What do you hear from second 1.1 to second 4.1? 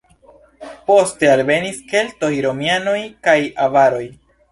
alvenis keltoj, romianoj kaj avaroj.